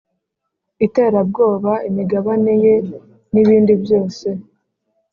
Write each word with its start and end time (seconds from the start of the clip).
iterabwoba 0.85 1.71
imigabane 1.89 2.53
ye 2.63 2.75
n 3.31 3.33
ibindi 3.43 3.73
byose 3.83 4.27